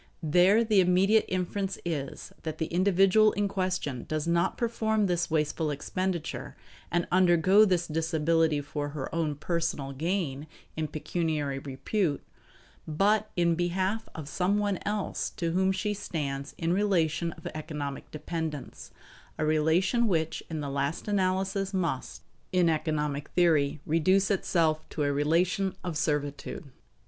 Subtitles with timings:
[0.23, 5.69] There the immediate inference is that the individual in question does not perform this wasteful
[5.69, 6.57] expenditure
[6.89, 12.23] and undergo this disability for her own personal gain in pecuniary repute,
[12.87, 17.45] but in behalf of some one else to whom she stands in a relation of
[17.53, 18.89] economic dependence;
[19.37, 25.13] a relation which in the last analysis must, in economic theory, reduce itself to a
[25.13, 26.63] relation of servitude.